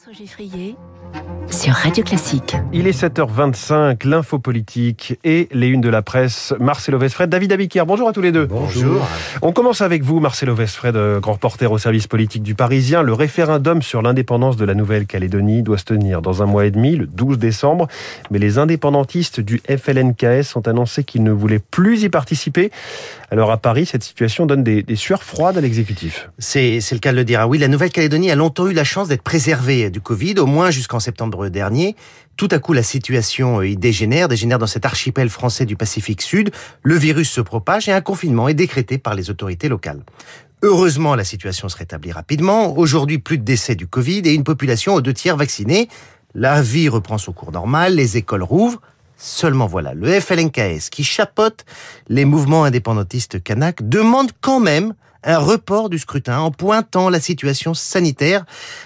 [0.00, 0.76] François Geffrier
[1.50, 2.56] sur Radio Classique.
[2.72, 6.54] Il est 7h25, l'info politique et les unes de la presse.
[6.60, 7.86] Marcelo Vesfred, David Abiquière.
[7.86, 8.46] Bonjour à tous les deux.
[8.46, 9.04] Bonjour.
[9.42, 13.02] On commence avec vous, Marcelo Vesfred, euh, grand reporter au service politique du Parisien.
[13.02, 16.94] Le référendum sur l'indépendance de la Nouvelle-Calédonie doit se tenir dans un mois et demi,
[16.94, 17.88] le 12 décembre.
[18.30, 22.70] Mais les indépendantistes du FLNKS ont annoncé qu'ils ne voulaient plus y participer.
[23.32, 26.30] Alors à Paris, cette situation donne des, des sueurs froides à l'exécutif.
[26.38, 27.40] C'est le cas de le dire.
[27.40, 30.70] Ah oui, la Nouvelle-Calédonie a longtemps eu la chance d'être préservée du Covid, au moins
[30.70, 31.96] jusqu'en septembre dernier.
[32.36, 36.50] Tout à coup, la situation y dégénère, dégénère dans cet archipel français du Pacifique Sud.
[36.82, 40.02] Le virus se propage et un confinement est décrété par les autorités locales.
[40.62, 42.76] Heureusement, la situation se rétablit rapidement.
[42.76, 45.88] Aujourd'hui, plus de décès du Covid et une population aux deux tiers vaccinée.
[46.34, 48.80] La vie reprend son cours normal, les écoles rouvrent.
[49.16, 51.64] Seulement voilà, le FLNKS, qui chapote
[52.08, 57.74] les mouvements indépendantistes kanak, demande quand même un report du scrutin en pointant la situation
[57.74, 58.44] sanitaire.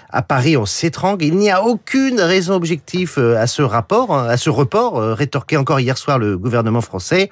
[0.09, 1.23] À Paris, on s'étrangle.
[1.23, 5.13] Il n'y a aucune raison objective euh, à ce rapport, hein, à ce report, euh,
[5.13, 7.29] rétorqué encore hier soir le gouvernement français.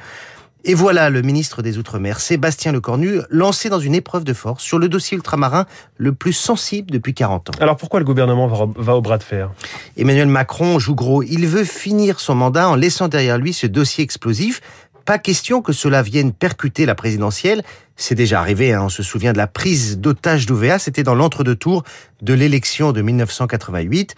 [0.66, 4.80] Et voilà le ministre des Outre-mer, Sébastien Lecornu, lancé dans une épreuve de force sur
[4.80, 5.66] le dossier ultramarin
[5.98, 7.54] le plus sensible depuis 40 ans.
[7.60, 9.52] Alors pourquoi le gouvernement va au bras de fer?
[9.98, 11.22] Emmanuel Macron joue gros.
[11.22, 14.62] Il veut finir son mandat en laissant derrière lui ce dossier explosif.
[15.06, 17.64] Pas question que cela vienne percuter la présidentielle.
[17.98, 18.84] C'est déjà arrivé, hein.
[18.86, 21.84] on se souvient de la prise d'otage d'OVA, c'était dans l'entre-deux tours
[22.22, 24.16] de l'élection de 1988.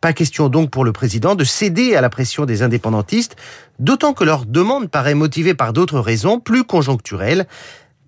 [0.00, 3.36] Pas question donc pour le président de céder à la pression des indépendantistes,
[3.78, 7.46] d'autant que leur demande paraît motivée par d'autres raisons plus conjoncturelles.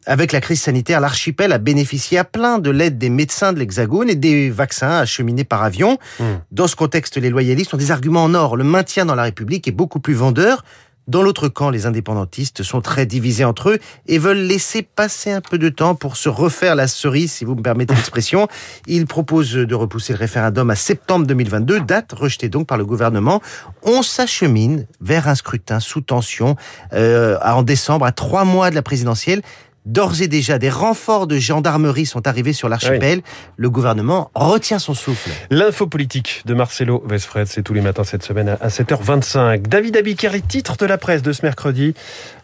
[0.05, 4.09] Avec la crise sanitaire, l'archipel a bénéficié à plein de l'aide des médecins de l'Hexagone
[4.09, 5.99] et des vaccins acheminés par avion.
[6.21, 6.25] Mmh.
[6.53, 8.57] Dans ce contexte, les loyalistes ont des arguments en or.
[8.57, 10.65] Le maintien dans la République est beaucoup plus vendeur
[11.09, 15.41] dans l'autre camp, les indépendantistes sont très divisés entre eux et veulent laisser passer un
[15.41, 18.49] peu de temps pour se refaire la cerise, si vous me permettez l'expression.
[18.87, 23.41] Ils proposent de repousser le référendum à septembre 2022, date rejetée donc par le gouvernement.
[23.83, 26.57] On s'achemine vers un scrutin sous tension
[26.93, 29.43] euh, en décembre, à trois mois de la présidentielle.
[29.87, 33.23] D'ores et déjà, des renforts de gendarmerie sont arrivés sur l'archipel.
[33.57, 35.31] Le gouvernement retient son souffle.
[35.51, 39.63] L'info politique de Marcelo Vesfred, c'est tous les matins cette semaine à 7h25.
[39.69, 41.95] David Abiker, les titres de la presse de ce mercredi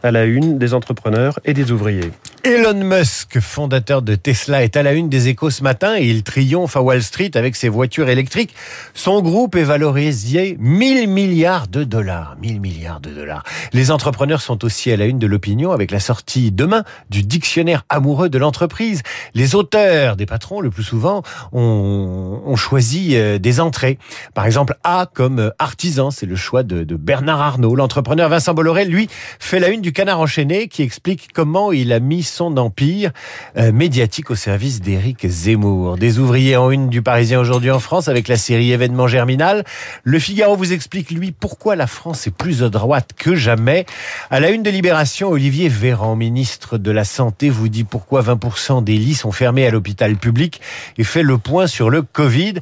[0.05, 2.13] à la une des entrepreneurs et des ouvriers.
[2.45, 6.25] Elon Musk, fondateur de Tesla, est à la une des échos ce matin et il
[6.25, 8.53] triomphe à Wall Street avec ses voitures électriques.
[8.95, 12.35] Son groupe est valorisé 1000 milliards de dollars.
[12.41, 13.45] 1000 milliards de dollars.
[13.73, 17.85] Les entrepreneurs sont aussi à la une de l'opinion avec la sortie demain du dictionnaire
[17.89, 19.03] amoureux de l'entreprise.
[19.35, 23.99] Les auteurs des patrons, le plus souvent, ont, choisi euh, des entrées.
[24.35, 27.77] Par exemple, A comme artisan, c'est le choix de, de Bernard Arnault.
[27.77, 29.09] L'entrepreneur Vincent Bolloré, lui,
[29.39, 33.13] fait la une du canard enchaîné qui explique comment il a mis son empire
[33.57, 35.99] euh, médiatique au service d'Éric Zemmour.
[35.99, 39.65] Des ouvriers en une du Parisien aujourd'hui en France avec la série événement germinal.
[40.03, 43.85] Le Figaro vous explique, lui, pourquoi la France est plus à droite que jamais.
[44.31, 48.83] À la une de Libération, Olivier Véran, ministre de la Santé, vous dit pourquoi 20%
[48.83, 50.61] des lits sont fermés à l'hôpital public
[50.97, 52.55] et fait le point sur le Covid.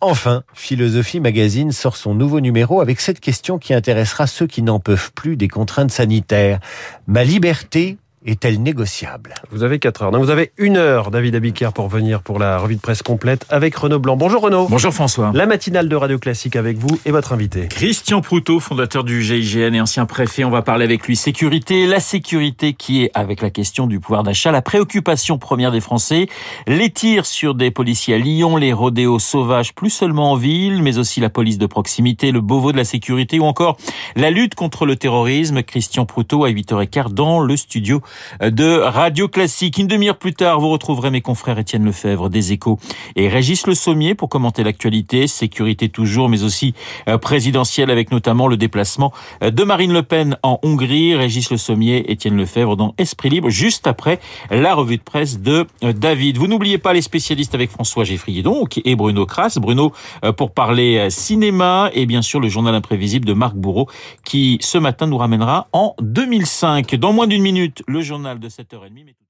[0.00, 4.78] Enfin, Philosophie Magazine sort son nouveau numéro avec cette question qui intéressera ceux qui n'en
[4.78, 6.60] peuvent plus des contraintes sanitaires.
[7.06, 9.34] Ma liberté est-elle négociable?
[9.50, 10.10] Vous avez 4 heures.
[10.10, 13.46] Donc vous avez une heure, David Abiker, pour venir pour la revue de presse complète
[13.48, 14.16] avec Renaud Blanc.
[14.16, 14.66] Bonjour Renaud.
[14.68, 15.30] Bonjour François.
[15.32, 17.68] La matinale de Radio Classique avec vous et votre invité.
[17.68, 20.44] Christian Proutot, fondateur du GIGN et ancien préfet.
[20.44, 21.86] On va parler avec lui sécurité.
[21.86, 26.26] La sécurité qui est, avec la question du pouvoir d'achat, la préoccupation première des Français.
[26.66, 30.98] Les tirs sur des policiers à Lyon, les rodéos sauvages, plus seulement en ville, mais
[30.98, 33.76] aussi la police de proximité, le Beauvau de la sécurité ou encore
[34.16, 35.62] la lutte contre le terrorisme.
[35.62, 38.00] Christian Proutot à 8h15 dans le studio
[38.40, 39.78] de Radio Classique.
[39.78, 42.78] Une demi-heure plus tard, vous retrouverez mes confrères Étienne Lefebvre des Échos
[43.14, 46.74] et Régis Le Sommier pour commenter l'actualité, sécurité toujours, mais aussi
[47.08, 49.12] euh, présidentielle avec notamment le déplacement
[49.42, 51.14] euh, de Marine Le Pen en Hongrie.
[51.14, 55.66] Régis Le Sommier, Étienne Lefebvre dans Esprit Libre, juste après la revue de presse de
[55.82, 56.38] euh, David.
[56.38, 58.42] Vous n'oubliez pas les spécialistes avec François Geffrier
[58.84, 59.58] et Bruno Kras.
[59.60, 59.92] Bruno
[60.36, 63.88] pour parler cinéma et bien sûr le journal imprévisible de Marc Bourreau
[64.24, 66.94] qui ce matin nous ramènera en 2005.
[66.96, 69.25] Dans moins d'une minute, le journal de 7h30.